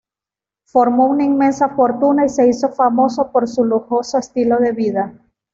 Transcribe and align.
Formó 0.65 1.05
una 1.05 1.23
inmensa 1.25 1.69
fortuna 1.75 2.25
y 2.25 2.29
se 2.29 2.47
hizo 2.47 2.69
famoso 2.69 3.31
por 3.31 3.47
su 3.47 3.63
lujoso 3.63 4.17
estilo 4.17 4.57
de 4.57 4.71
vida. 4.71 5.13